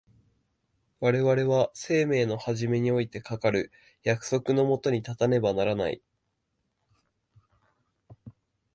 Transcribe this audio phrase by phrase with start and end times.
[0.99, 6.01] 我々は生命の始めにおいてかかる約束の下に立たねばならない。